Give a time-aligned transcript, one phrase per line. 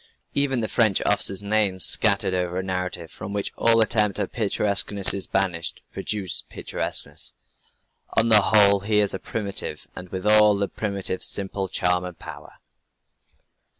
[0.33, 5.13] Even the French officers' names scattered over a narrative from which all attempt at picturesqueness
[5.13, 7.33] is banished, produce picturesqueness....
[8.17, 12.17] On the whole he is a primitive, and with all the primitive's simple charm and
[12.17, 12.53] power."